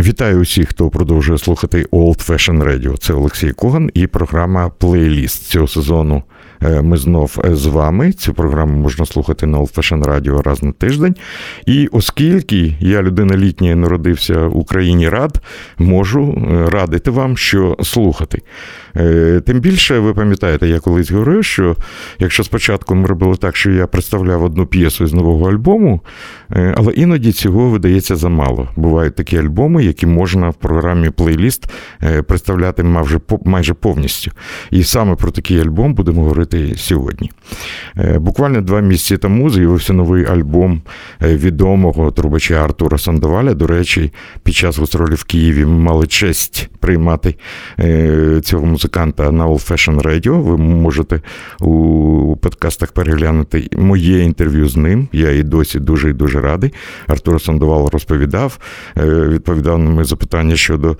[0.00, 2.98] Вітаю усіх, хто продовжує слухати Old Fashion Radio.
[2.98, 6.22] Це Олексій Коган і програма Плейліст цього сезону.
[6.62, 8.12] Е, ми знов з вами.
[8.12, 11.14] Цю програму можна слухати на Old Fashion Radio раз на тиждень.
[11.66, 15.42] І оскільки я людина літня народився в Україні рад,
[15.78, 18.42] можу е, радити вам, що слухати.
[18.96, 21.76] Е, тим більше, ви пам'ятаєте, я колись говорив, що
[22.18, 26.00] якщо спочатку ми робили так, що я представляв одну п'єсу з нового альбому,
[26.48, 28.68] але іноді цього видається замало.
[28.76, 31.70] Бувають такі альбоми, які можна в програмі плейліст
[32.26, 32.82] представляти
[33.44, 34.30] майже повністю.
[34.70, 37.30] І саме про такий альбом будемо говорити говорити сьогодні.
[37.96, 40.82] Е, буквально два місяці тому з'явився новий альбом
[41.22, 43.54] е, відомого трубача Артура Сандоваля.
[43.54, 47.34] До речі, під час гастролі в Києві ми мали честь приймати
[47.78, 50.42] е, цього музиканта на All Fashion Radio.
[50.42, 51.20] Ви можете
[51.60, 55.08] у подкастах переглянути моє інтерв'ю з ним.
[55.12, 56.72] Я і досі дуже і дуже радий.
[57.06, 58.58] Артур Сандовал розповідав,
[59.28, 60.96] відповідав на мої запитання щодо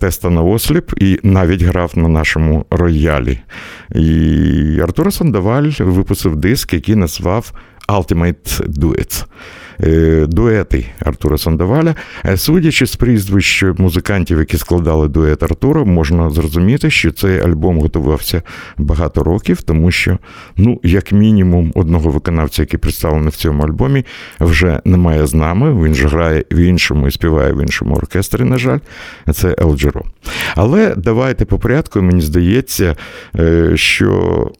[0.00, 3.38] теста на осліп і навіть грав на нашому роялі.
[3.94, 7.52] І Артур Сандаваль випустив диск, який назвав
[7.88, 9.24] Ultimate Duets.
[9.82, 11.94] Е, дуети Артура Сандаваля.
[12.26, 18.42] Е, судячи з прізвищ музикантів, які складали дует Артура, можна зрозуміти, що цей альбом готувався
[18.78, 20.18] багато років, тому що,
[20.56, 24.04] ну, як мінімум, одного виконавця, який представлений в цьому альбомі,
[24.40, 25.84] вже немає з нами.
[25.84, 28.78] Він ж грає в іншому і співає в іншому оркестрі, на жаль,
[29.32, 30.04] це Елджеро.
[30.56, 32.96] Але давайте по порядку, мені здається,
[33.38, 34.50] е, що.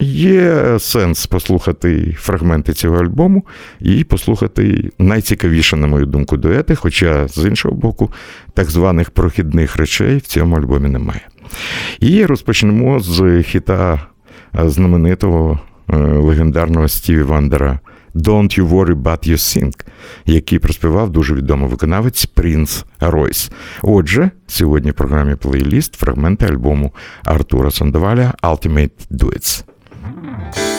[0.00, 3.46] Є сенс послухати фрагменти цього альбому
[3.80, 8.12] і послухати найцікавіше, на мою думку, дуети, хоча, з іншого боку,
[8.54, 11.28] так званих прохідних речей в цьому альбомі немає.
[12.00, 14.06] І розпочнемо з хіта
[14.54, 17.78] знаменитого е, легендарного Стіві Вандера
[18.14, 19.84] Don't You Worry But You Sing,
[20.26, 23.50] який проспівав дуже відомий виконавець Принц Ройс.
[23.82, 26.94] Отже, сьогодні в програмі плейліст фрагменти альбому
[27.24, 29.64] Артура Сандаваля Ultimate Duets.
[30.02, 30.69] hmm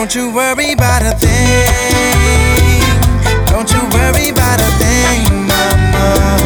[0.00, 2.80] Don't you worry about a thing.
[3.52, 6.38] Don't you worry about a thing, mama.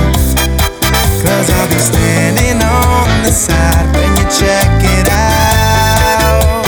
[1.22, 4.66] Cause I'll be standing on the side when you check
[4.98, 6.64] it out.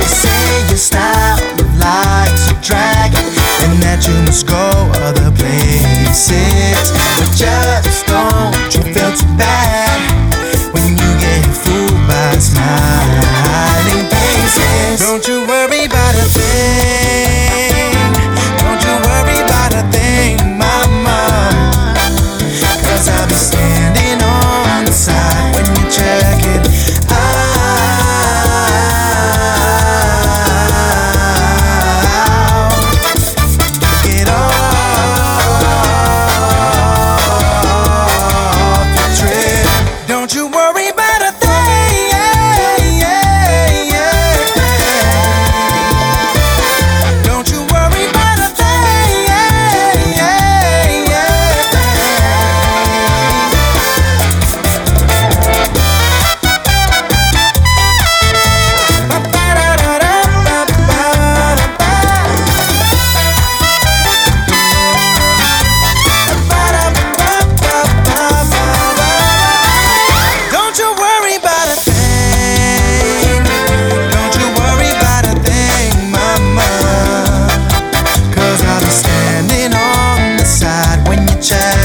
[0.00, 3.24] They say your style of life's a dragon,
[3.64, 4.68] and that you must go
[5.00, 6.92] other places.
[7.16, 7.40] But
[81.40, 81.77] child.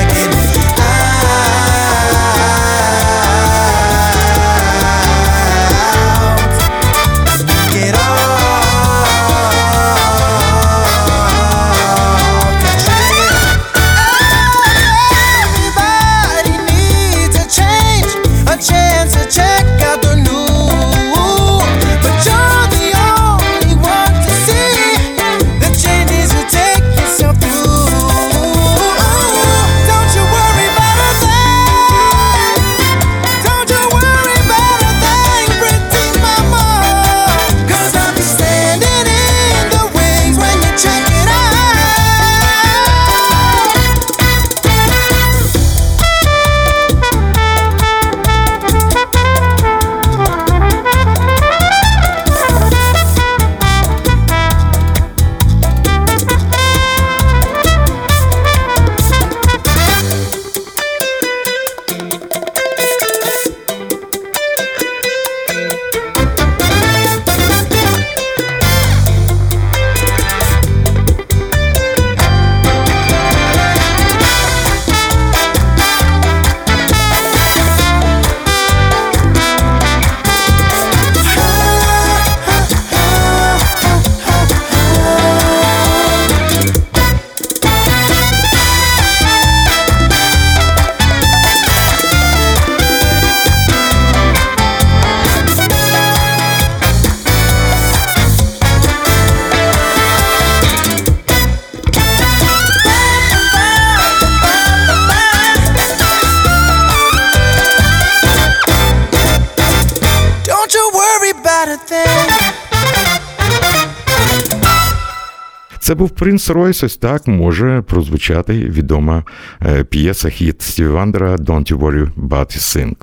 [115.83, 119.23] Це був Принц Ройс, ось так може прозвучати відома
[119.61, 122.95] е, п'єса хіт Стіві Вандера «Don't you worry about his sing».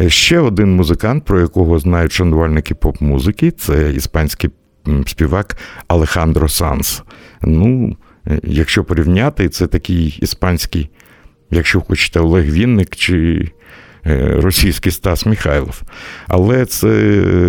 [0.00, 4.50] Е, ще один музикант, про якого знають шанувальники поп-музики, це іспанський
[5.06, 5.56] співак
[5.88, 7.02] Алехандро Санс.
[7.42, 7.96] Ну,
[8.26, 10.90] е, якщо порівняти, це такий іспанський,
[11.50, 13.48] якщо хочете, Олег Вінник чи
[14.36, 15.82] російський Стас Михайлов.
[16.28, 16.88] Але це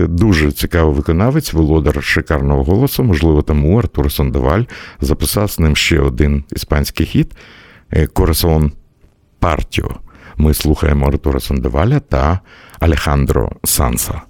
[0.09, 3.03] дуже цікавий виконавець, володар шикарного голосу.
[3.03, 4.63] Можливо, тому Артур Сандеваль
[5.01, 7.31] записав з ним ще один іспанський хіт
[8.13, 8.71] Корасон
[9.39, 9.91] Партіо.
[10.37, 12.39] Ми слухаємо Артура Сандеваля та
[12.79, 14.21] Алехандро Санса.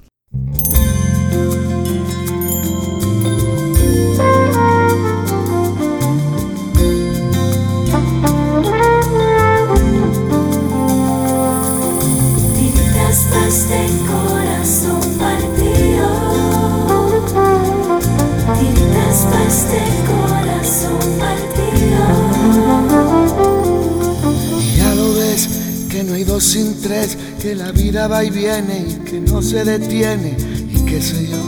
[26.40, 30.36] Sin tres, que la vida va y viene y que no se detiene
[30.70, 31.44] y qué sé yo.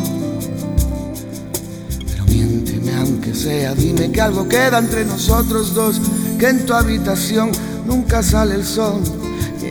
[2.09, 6.01] Pero miénteme aunque sea, dime que algo queda entre nosotros dos,
[6.39, 7.51] que en tu habitación
[7.85, 9.01] nunca sale el sol,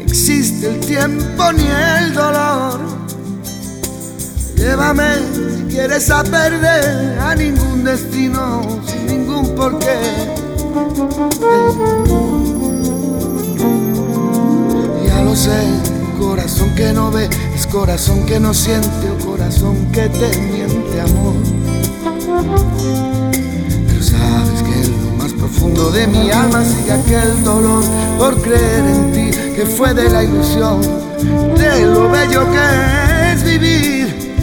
[0.07, 2.81] existe el tiempo ni el dolor.
[4.57, 10.47] Llévame si quieres a perder a ningún destino, sin ningún porqué.
[15.37, 15.63] sé,
[16.19, 21.35] corazón que no ve, es corazón que no siente o corazón que te miente amor.
[23.87, 27.85] Pero sabes que en lo más profundo de mi alma sigue aquel dolor
[28.19, 30.83] por creer en ti, que fue de la ilusión,
[31.57, 34.37] de lo bello que es vivir.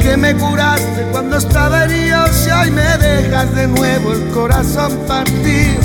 [0.00, 5.82] Que me curaste cuando estaba herido, si hoy me dejas de nuevo el corazón partido.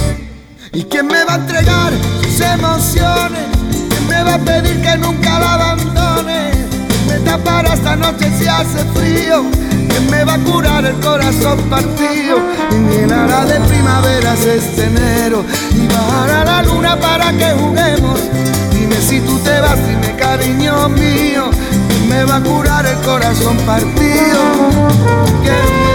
[0.73, 1.91] ¿Y quién me va a entregar
[2.21, 3.41] sus emociones?
[3.89, 6.51] ¿Quién me va a pedir que nunca la abandone?
[6.87, 9.43] ¿Quién me tapará esta noche si hace frío?
[9.95, 12.37] ¿Quién me va a curar el corazón partido?
[12.69, 18.19] Y llenará de primaveras este enero y bajará la luna para que juguemos.
[18.73, 21.49] Dime si tú te vas, dime cariño mío.
[21.87, 24.41] ¿Quién me va a curar el corazón partido?
[25.41, 25.94] ¿Quién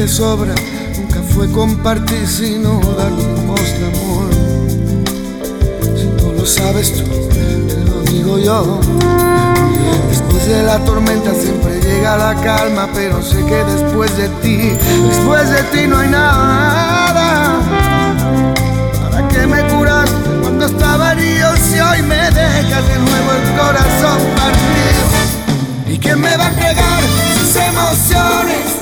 [0.00, 4.30] nunca fue compartir sino dar limosna amor.
[5.94, 8.80] Si no lo sabes tú, te lo digo yo.
[10.08, 14.70] Después de la tormenta siempre llega la calma, pero sé que después de ti,
[15.06, 17.60] después de ti no hay nada.
[19.02, 24.18] ¿Para qué me curaste cuando estaba herido si hoy me dejas de nuevo el corazón
[24.34, 25.92] partido?
[25.94, 27.02] ¿Y quién me va a entregar
[27.36, 28.79] sus emociones?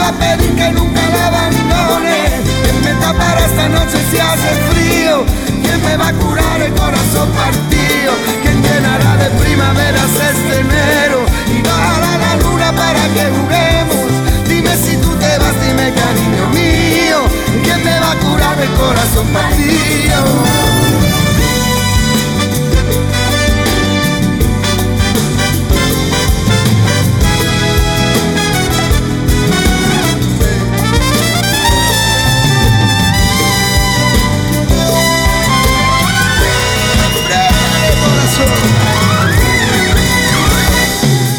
[0.00, 2.18] Va a pedir que nunca la abandone?
[2.62, 5.24] ¿Quién me tapará esta noche si hace frío?
[5.62, 8.12] ¿Quién me va a curar el corazón partido?
[8.42, 11.18] ¿Quién llenará de primaveras este enero?
[11.54, 14.08] Y bajará la luna para que juguemos.
[14.48, 17.18] Dime si tú te vas, dime cariño mío.
[17.62, 20.89] ¿Quién me va a curar el corazón partido?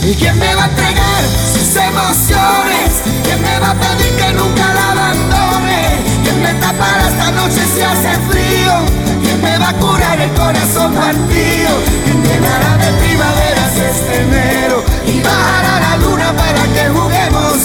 [0.04, 3.02] ¿Y quién me va a entregar sus emociones?
[3.24, 6.00] ¿Quién me va a pedir que nunca la abandone?
[6.24, 8.74] ¿Quién me tapará esta noche si hace frío?
[9.24, 11.72] ¿Quién me va a curar el corazón partido?
[12.04, 14.84] ¿Quién llenará de primaveras este enero?
[15.08, 17.56] Y bajará la luna para que juguemos.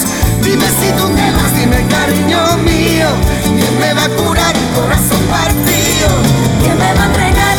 [0.41, 3.09] Dime si tú me vas, dime cariño mío.
[3.43, 6.09] ¿Quién me va a curar el corazón partido?
[6.61, 7.57] ¿Quién me va a entregar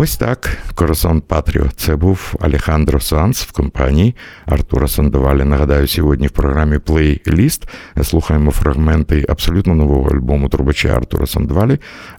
[0.00, 1.70] Ось так корасон-патріо.
[1.76, 4.14] Це був Алехандро Санс в компанії
[4.46, 5.44] Артура Сандовалі.
[5.44, 7.68] Нагадаю, сьогодні в програмі Плейліст
[8.02, 11.78] слухаємо фрагменти абсолютно нового альбому трубача Артура Сандовалі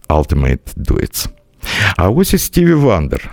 [0.10, 1.39] «Ultimate Duets».
[1.98, 3.32] А ось і Стіві Вандер.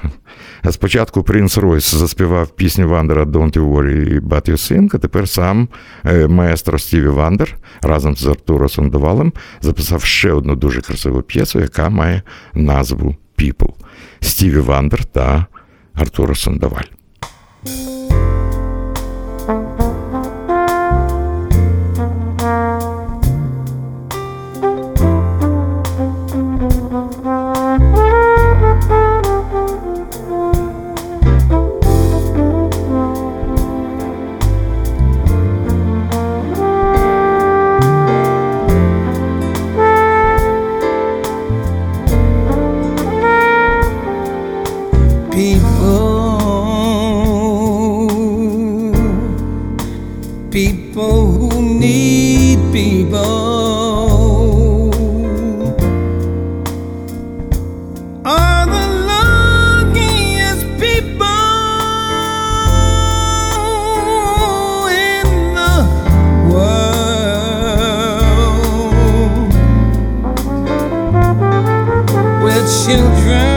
[0.71, 5.69] Спочатку Принц Ройс заспівав пісню Вандера Don't You Worry About Your Sing, а тепер сам
[6.05, 11.89] е, маестро Стіві Вандер разом з Артуром Сандовалем записав ще одну дуже красиву п'єсу, яка
[11.89, 12.23] має
[12.55, 13.73] назву People.
[14.21, 15.47] Стіві Вандер та
[15.95, 16.96] Артур Сандоваль.
[72.87, 73.56] children.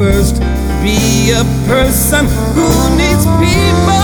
[0.00, 0.40] first
[0.82, 3.99] be a person who needs people.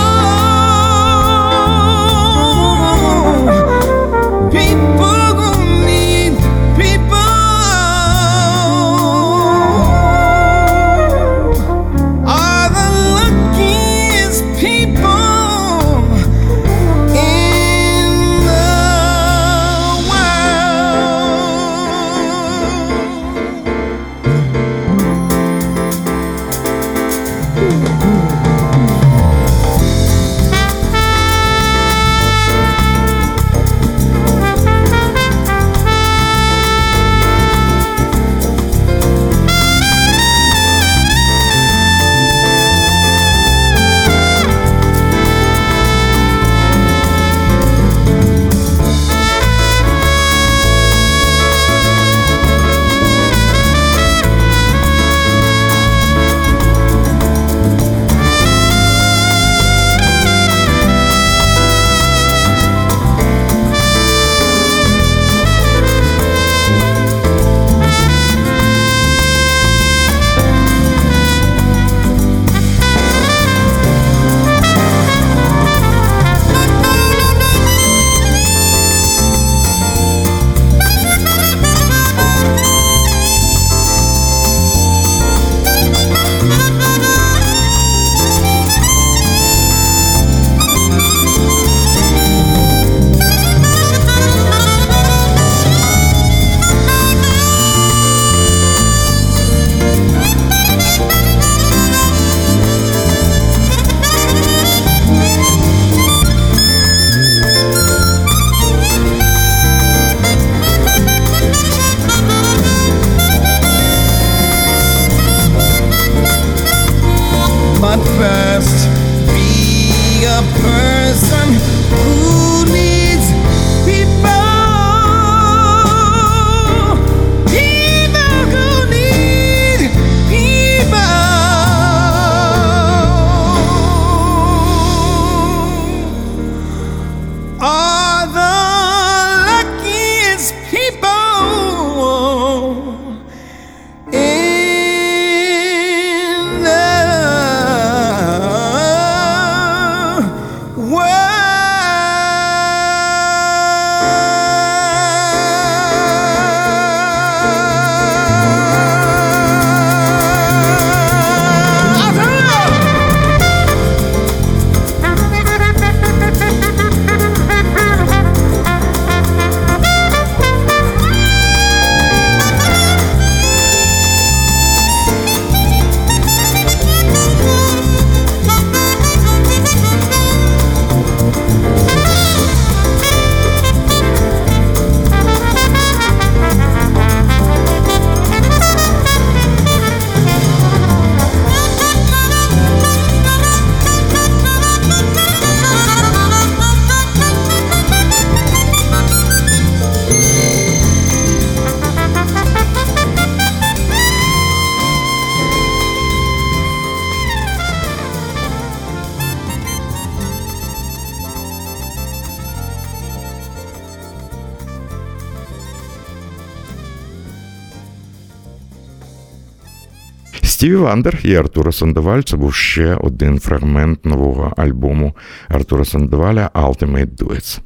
[220.67, 225.17] Стіві Вандер і Артура Сандаваль це був ще один фрагмент нового альбому
[225.49, 227.61] Артура Сандаваля Ultimate Duets.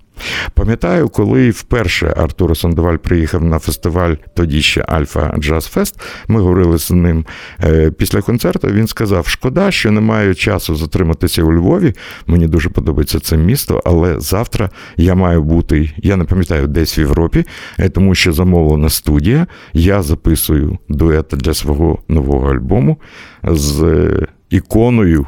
[0.55, 6.79] Пам'ятаю, коли вперше Артур Сандоваль приїхав на фестиваль, тоді ще Альфа Джаз Фест, ми говорили
[6.79, 7.27] з ним
[7.65, 8.69] е, після концерту.
[8.69, 11.95] Він сказав: Шкода, що не маю часу затриматися у Львові.
[12.27, 17.01] Мені дуже подобається це місто, але завтра я маю бути, я не пам'ятаю, десь в
[17.01, 17.45] Європі,
[17.79, 19.47] е, тому що замовлена студія.
[19.73, 22.97] Я записую дует для свого нового альбому
[23.45, 25.27] з е, іконою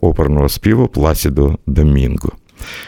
[0.00, 2.32] оперного співу Пласідо Домінго.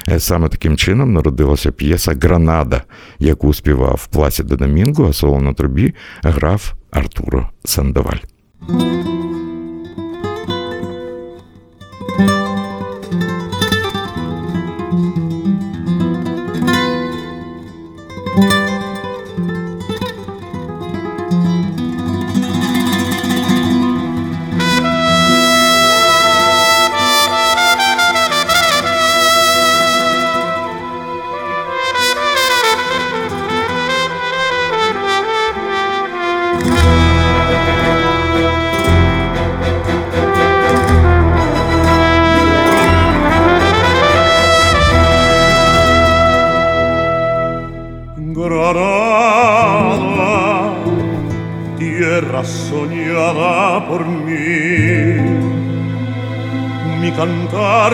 [0.08, 2.82] Е, саме таким чином народилася п'єса Гранада,
[3.18, 8.18] яку співав Пласідо Домінго, а соло на трубі грав Артуро Сандоваль.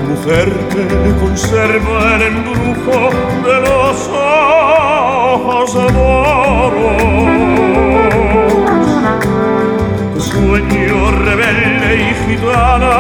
[0.09, 0.87] Mujer que
[1.21, 2.99] conserva el embrujo
[3.47, 3.97] de los
[5.31, 5.71] ojos
[10.15, 12.97] Tu sueño rebelde y gitana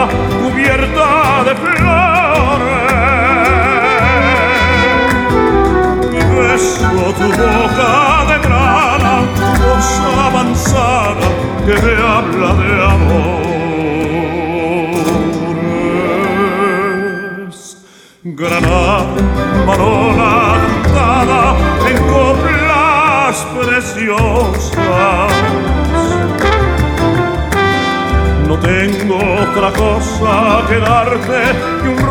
[30.18, 31.40] sa quedarte
[31.84, 32.07] y un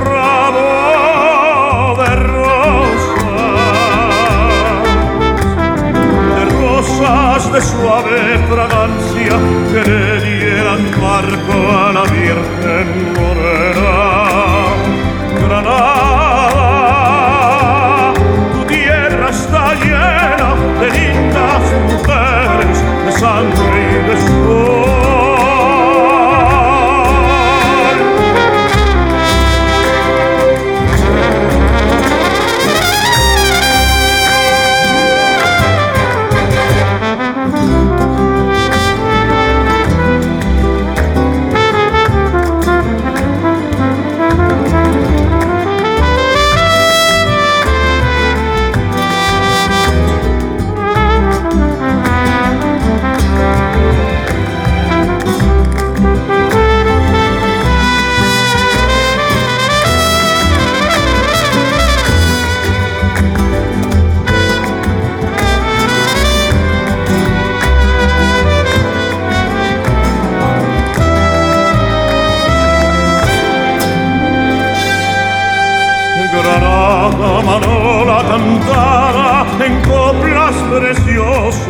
[78.38, 81.68] cantada en coplas preciosas.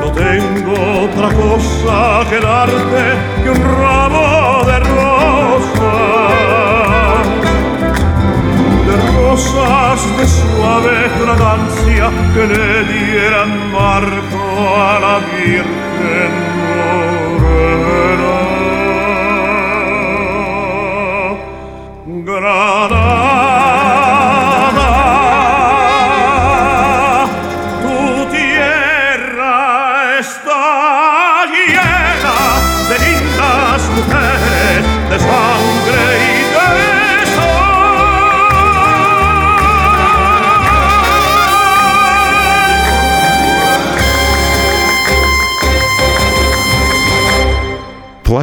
[0.00, 0.74] No tengo
[1.04, 3.04] otra cosa que darte
[3.42, 5.78] que un ramo de rosas,
[8.86, 14.42] de rosas de suave fragancia que le dieran marco
[14.76, 16.45] a la Virgen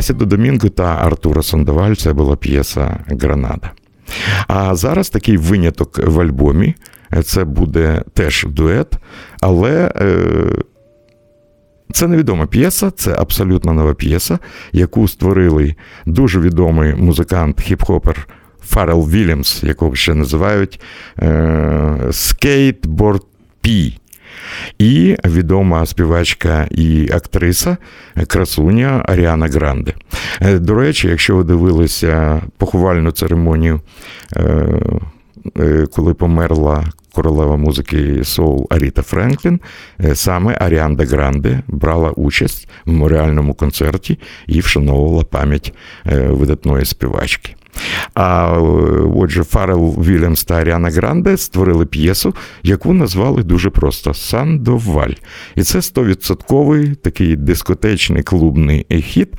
[0.04, 3.72] Пласідо Домінго та Артура Сандоваль це була п'єса Гранада.
[4.48, 6.76] А зараз такий виняток в альбомі.
[7.24, 8.88] Це буде теж дует,
[9.42, 10.16] але е,
[11.94, 14.39] це невідома п'єса, це абсолютно нова п'єса,
[14.72, 18.18] яку створили дуже відомий музикант хіп-хопер
[18.63, 20.82] Фаррел Вільямс, якого ще називають
[22.12, 23.24] Skateboard
[23.62, 24.00] P.
[24.80, 27.78] І відома співачка і актриса,
[28.28, 29.93] красуня Аріана Гранде.
[30.41, 33.82] Е, до речі, якщо ви дивилися поховальну церемонію,
[34.36, 34.65] е,
[35.60, 39.60] е, коли померла королева музики Соул Аріта Френклін,
[40.13, 45.74] саме Аріанда Гранде брала участь в меморіальному концерті і вшановувала пам'ять
[46.06, 47.56] видатної співачки.
[48.14, 48.60] А
[49.16, 55.14] отже, Фарел Вільямс та Аріана Гранде створили п'єсу, яку назвали дуже просто Сандоваль.
[55.56, 59.34] І це стовідсотковий такий дискотечний клубний хіт.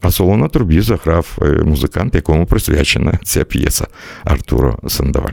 [0.00, 3.86] А соло на трубі заграв е, музикант, якому присвячена ця п'єса
[4.24, 5.32] Артуро Сандоваль.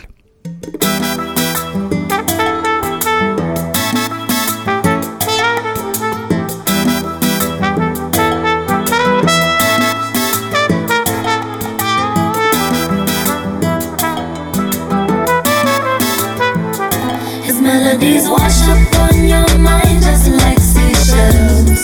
[17.77, 21.83] Melodies wash up on your mind just like seashells.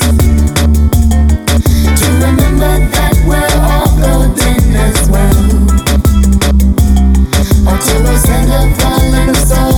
[2.00, 5.42] To remember that we're all golden as well.
[7.68, 9.71] Arturo Sandoval in the story that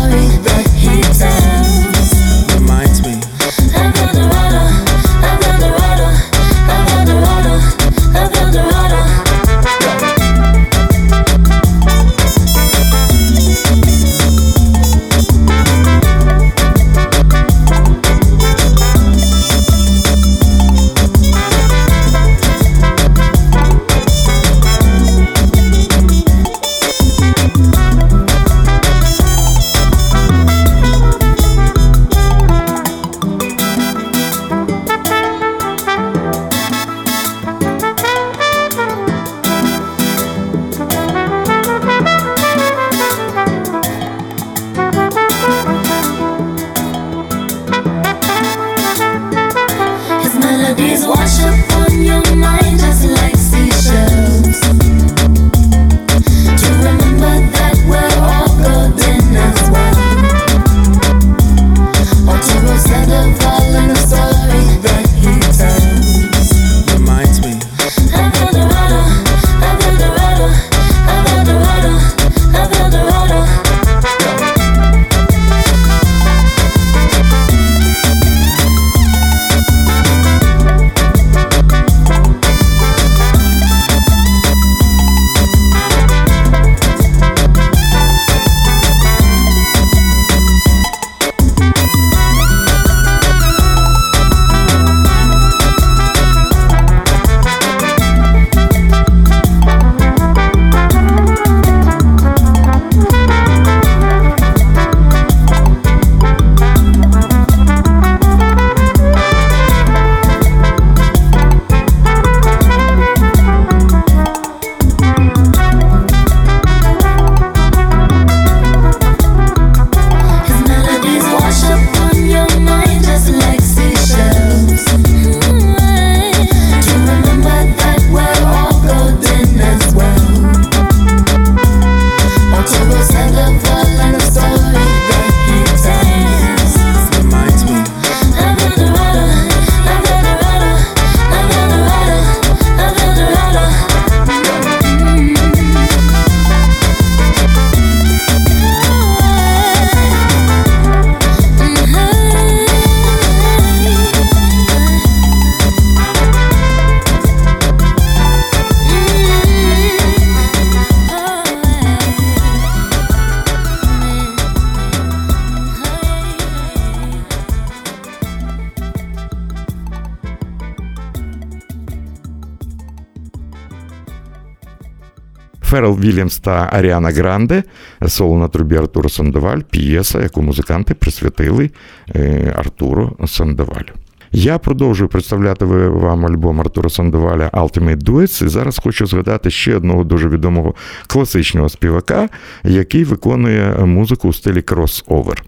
[175.73, 177.63] Ферел Вільямс та Аріана Гранде,
[178.07, 181.69] соло на трубі Артуро Сандоваль, п'єса, яку музиканти присвятили
[182.15, 183.93] е, Артуру Сандовалю.
[184.31, 190.03] Я продовжую представляти вам альбом Артура Сандоваля Ultimate Duets, і зараз хочу згадати ще одного
[190.03, 190.75] дуже відомого
[191.07, 192.29] класичного співака,
[192.63, 195.43] який виконує музику у стилі кросовер.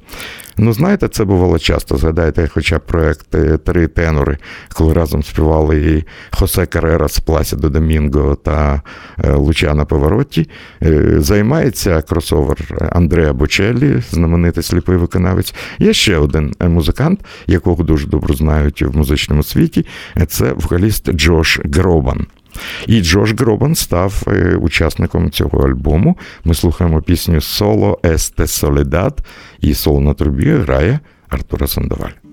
[0.57, 1.97] Ну, знаєте, це бувало часто.
[1.97, 4.37] Згадайте, хоча б проект е, Три тенори,
[4.73, 6.03] коли разом співали і
[6.37, 8.81] Хосе Карера з Пласідо Домінго та
[9.23, 10.49] е, Лучана Поворотті,
[10.83, 15.55] е, займається кросовер Андреа Бочеллі, знаменитий сліпий виконавець.
[15.79, 19.85] Є ще один музикант, якого дуже добре знають в музичному світі.
[20.27, 22.27] Це вокаліст Джош Гробан.
[22.87, 26.17] І Джош Гробан став е, учасником цього альбому.
[26.43, 29.19] Ми слухаємо пісню Соло Есте солідат,
[29.59, 32.24] і соло на трубі грає Артура Сандоваль.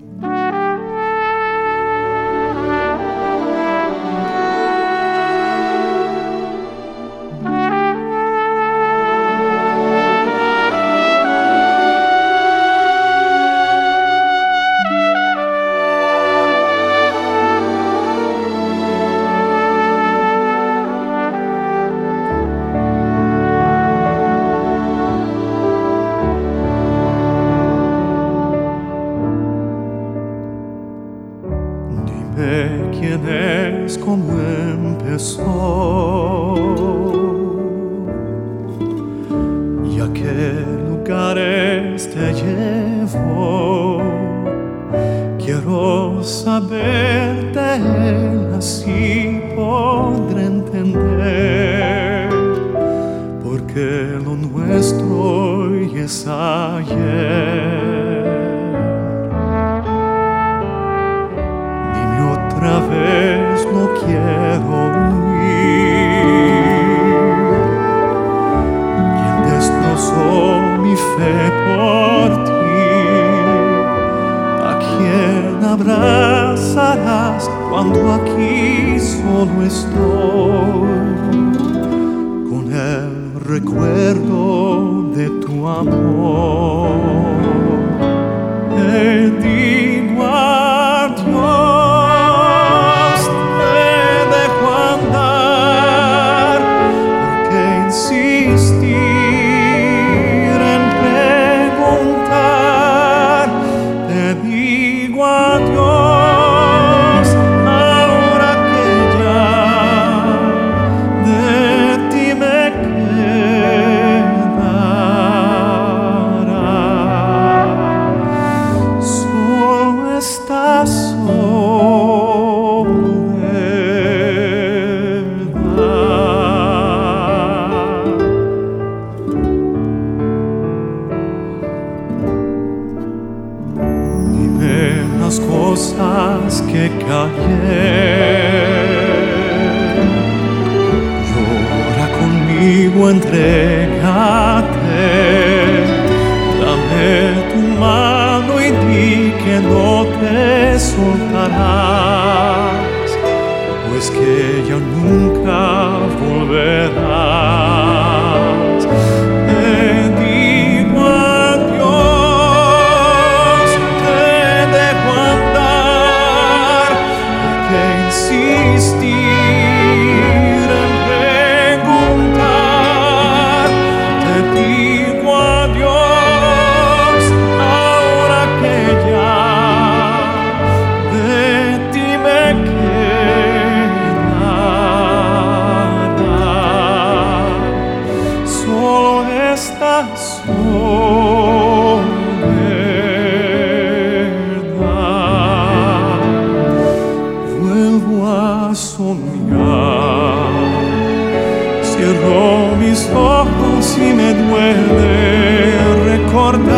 [202.83, 205.71] mis ojos y me duele
[206.05, 206.73] recordar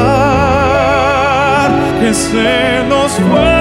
[2.00, 3.55] que se nos fue.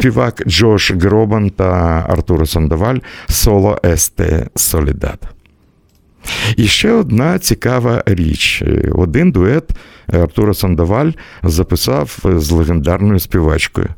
[0.00, 2.98] співак Джош Гробан та Артур Сандоваль
[3.28, 5.18] соло Есте Солідат.
[6.56, 8.62] І ще одна цікава річ.
[8.92, 9.70] Один дует
[10.06, 11.10] Артура Сандоваль
[11.42, 13.88] записав з легендарною співачкою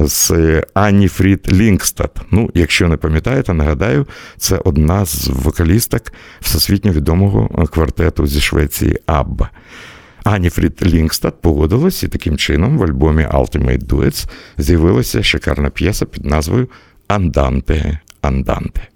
[0.00, 0.32] з
[0.74, 2.10] Ані Фрід Лінгстад.
[2.30, 4.06] Ну, якщо не пам'ятаєте, нагадаю,
[4.36, 6.02] це одна з вокалісток
[6.40, 9.50] всесвітньо відомого квартету зі Швеції Абба.
[10.32, 16.68] Аніфрід Лінгстад погодилась, і таким чином в альбомі Ultimate Duets з'явилася шикарна п'єса під назвою
[17.08, 18.88] Анданте Анданте.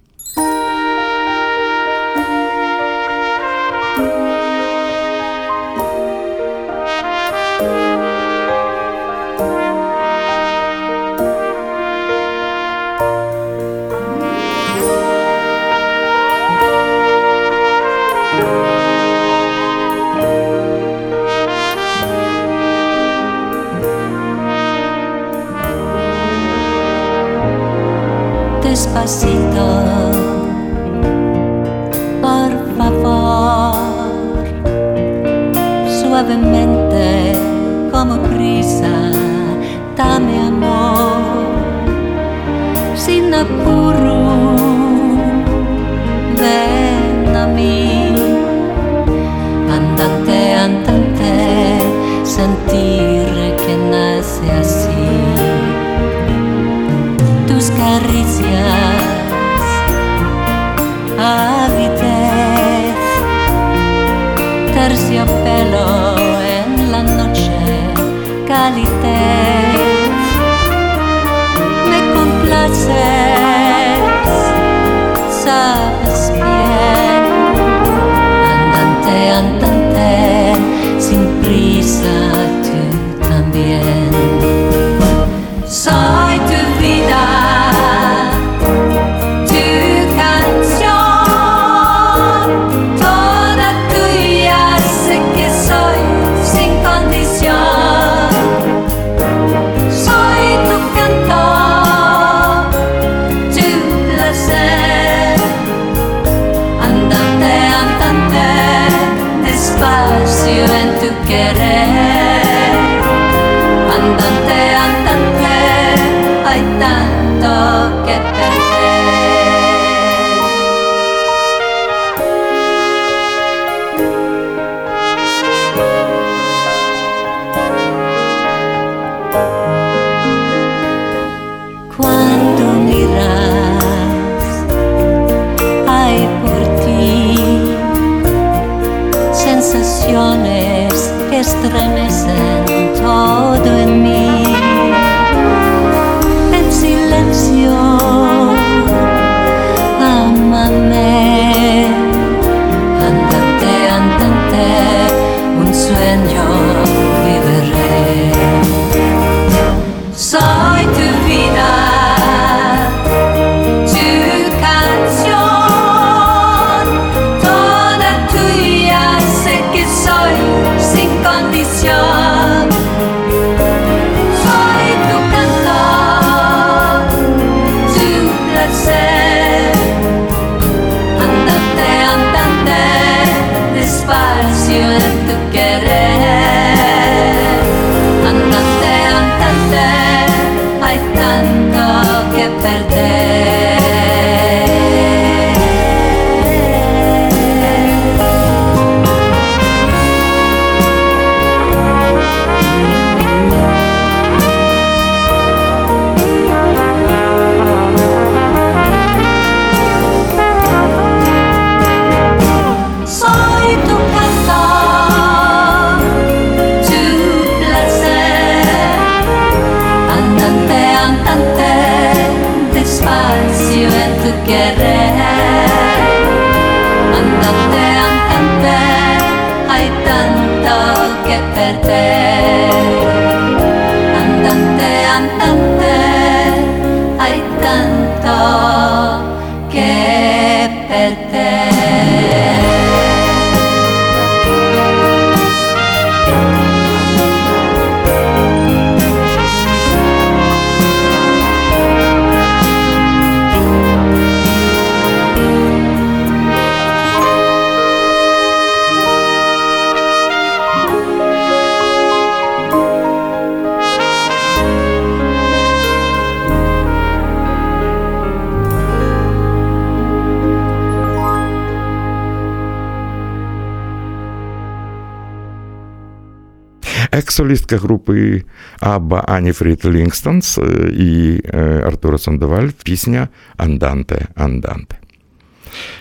[277.43, 278.43] Екс-солістка групи
[278.81, 280.63] Абба Аніфрід Лінгстонс е,
[280.93, 285.02] і е, Артуро Сандоваль пісня Анданте Анданте.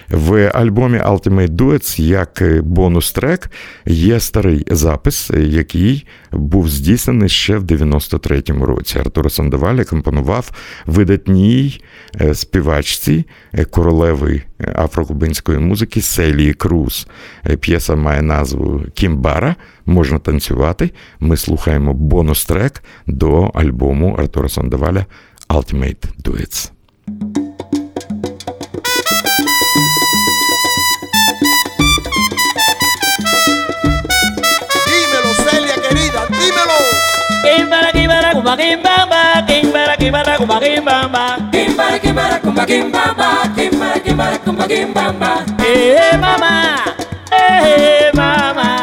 [0.09, 3.49] В альбомі Ultimate Duets як бонус-трек
[3.85, 8.99] є старий запис, який був здійснений ще в 93-му році.
[8.99, 10.51] Артур Сандоваль компонував
[10.85, 11.81] видатній
[12.21, 17.07] е, співачці е, королеви е, афрокубинської музики Селії Круз.
[17.59, 19.55] П'єса має назву Кімбара.
[19.85, 20.91] Можна танцювати.
[21.19, 25.05] Ми слухаємо бонус-трек до альбому Артура Сандоваля
[25.49, 26.71] Ultimate Duets.
[38.51, 41.37] Kumba kimbamba, kimbara kimbara kumba kimbamba.
[41.51, 43.27] Kimbara, kimbara, kumba, kimbamba.
[43.55, 45.45] Kimbara, kimbara, kumba, kimbamba.
[45.63, 46.83] Eh mama,
[47.31, 48.80] eh mama,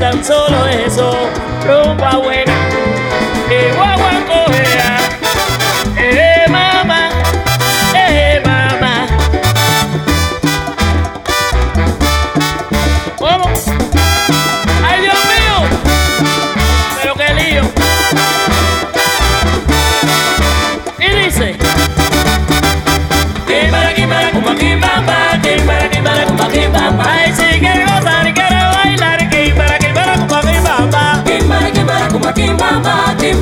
[0.00, 1.12] tan solo eso.
[1.62, 2.59] Rumba buena.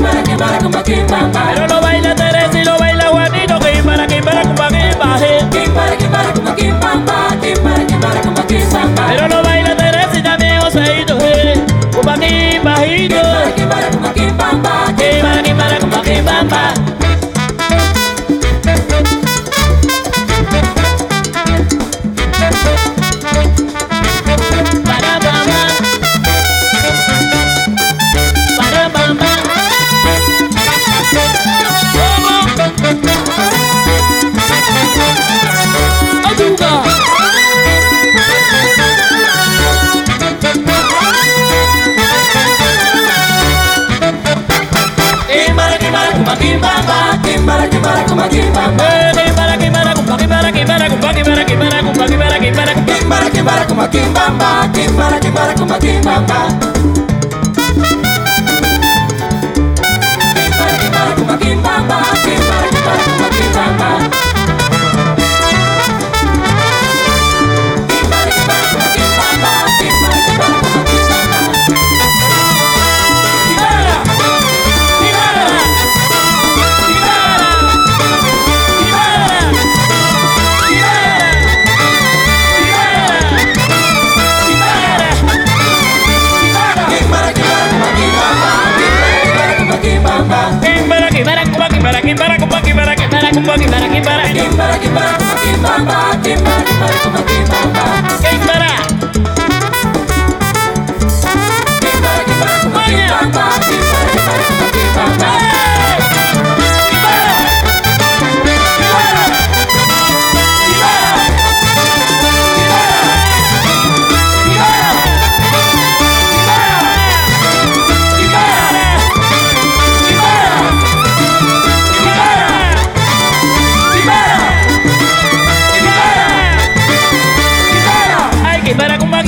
[0.09, 3.59] para que para como quimba Pero lo baila Teresa y lo baila Juanito.
[3.61, 5.19] Quimbara, quimbara, como quimba
[5.51, 6.93] Quimbara, quimbara, como quimba
[7.41, 9.38] Quimbara, quimbara, como quimba Pero lo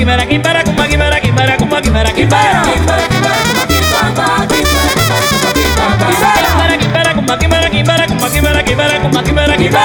[0.01, 2.62] quimera, quimera, cumba, quimera, quimera, cumba, quimera, quimera.
[2.62, 3.07] Quimera,
[6.78, 9.80] quimera, cumba, quimera, quimera, cumba, quimera, quimera, cumba, quimera, quimera.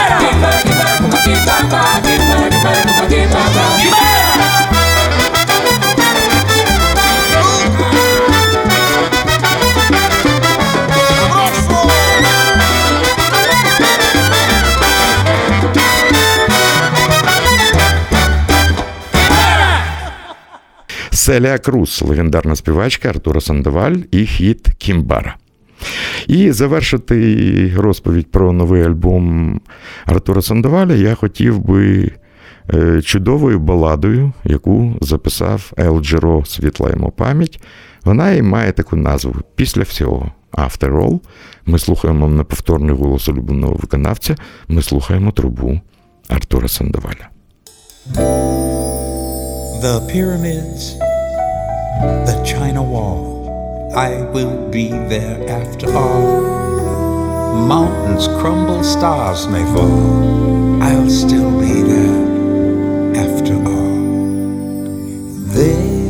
[21.25, 25.35] Селія Круз, легендарна співачка Артура Сандаваль і хіт Кімбара.
[26.27, 29.59] І завершити розповідь про новий альбом
[30.05, 32.11] Артура Сандаваля я хотів би
[32.73, 37.61] е, чудовою баладою, яку записав Ел Джеро Світла йому пам'ять.
[38.03, 40.31] Вона і має таку назву Після всього.
[40.53, 41.19] After all,
[41.65, 44.35] ми слухаємо неповторний голос улюбленого виконавця,
[44.67, 45.79] ми слухаємо трубу
[46.29, 47.29] Артура Сандаваля.
[49.81, 51.14] The pyramids,
[52.01, 56.55] the China Wall, I will be there after all.
[57.67, 63.95] Mountains crumble, stars may fall, I'll still be there after all.
[65.55, 66.01] There,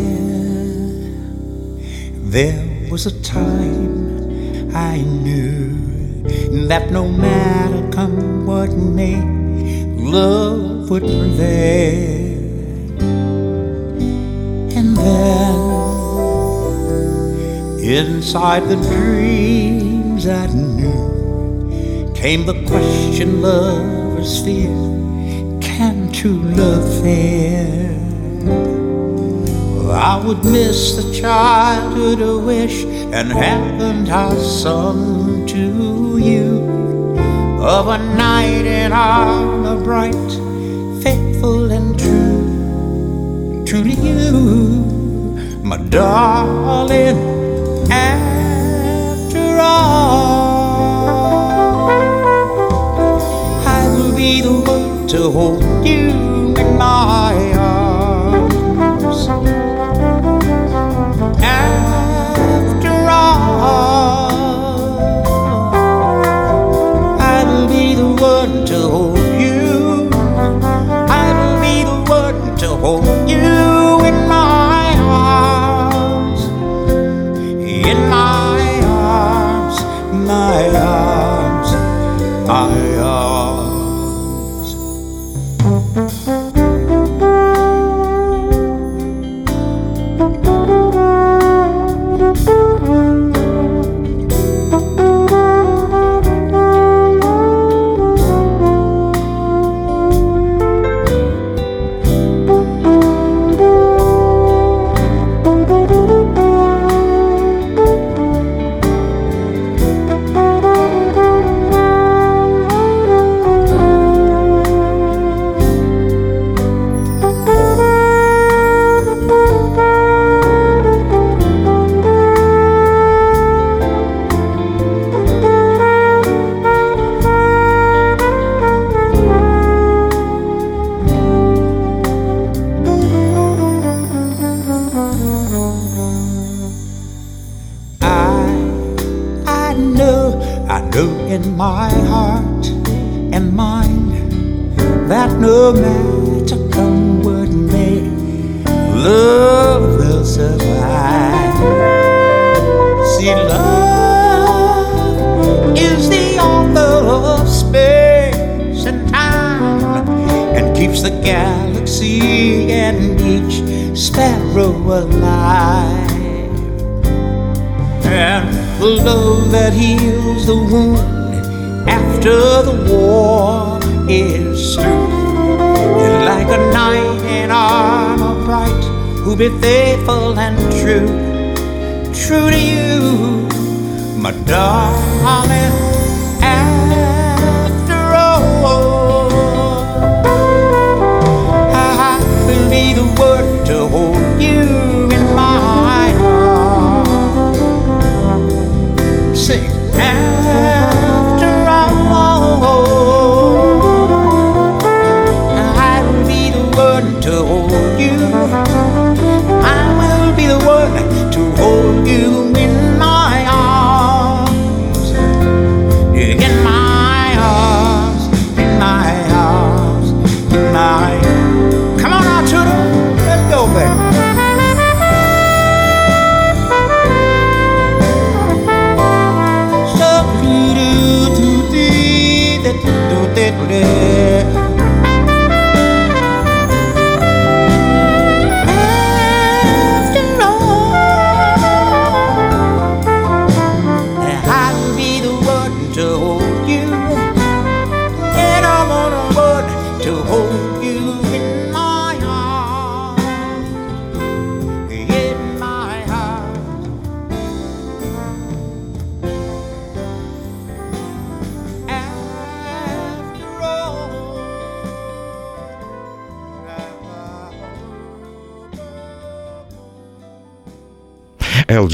[2.33, 9.21] there was a time I knew that no matter come what may,
[9.95, 12.34] love would prevail.
[14.85, 15.55] And then,
[17.79, 24.69] inside the dreams I knew, came the question lovers fear
[25.59, 27.95] Can true love fare?
[29.91, 36.61] I would miss the childhood wish and haven't I sung to you
[37.59, 40.31] of a night in armor bright,
[41.01, 42.24] faithful and true
[43.83, 44.31] to you,
[45.61, 47.17] my darling.
[47.91, 51.09] After all,
[53.67, 57.64] I will be the one to hold you in my arms.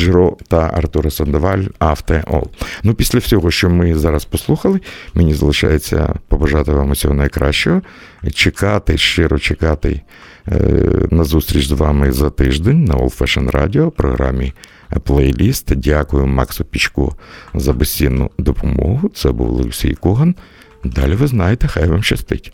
[0.01, 2.47] Ел Джиро та Артура Сандаваль After All.
[2.83, 4.79] Ну, після всього, що ми зараз послухали,
[5.13, 7.81] мені залишається побажати вам усього найкращого,
[8.33, 10.01] чекати, щиро чекати
[10.47, 10.59] е,
[11.11, 14.53] на зустріч з вами за тиждень на Old Fashion Radio, програмі
[15.03, 15.75] плейліст.
[15.75, 17.15] Дякую Максу Пічку
[17.53, 19.09] за безцінну допомогу.
[19.15, 20.35] Це був Олексій Коган.
[20.83, 22.53] Далі ви знаєте, хай вам щастить.